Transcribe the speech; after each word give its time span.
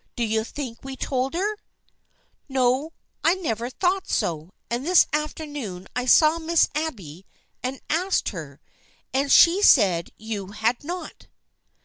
"Do 0.14 0.22
you 0.22 0.44
think 0.44 0.78
we 0.84 0.94
told 0.94 1.34
her?"" 1.34 1.56
No, 2.48 2.92
I 3.24 3.34
never 3.34 3.68
thought 3.68 4.08
so, 4.08 4.50
and 4.70 4.86
this 4.86 5.08
afternoon 5.12 5.88
I 5.96 6.06
saw 6.06 6.38
Miss 6.38 6.68
Abby 6.76 7.26
and 7.64 7.80
asked 7.90 8.28
her, 8.28 8.60
and 9.12 9.32
she 9.32 9.60
said 9.60 10.10
you 10.16 10.52
had 10.52 10.84
not." 10.84 11.26